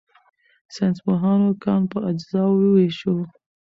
ساینسپوهانو 0.75 1.49
کان 1.63 1.81
په 1.91 1.97
اجزاوو 2.09 2.57
وویشو. 2.61 3.15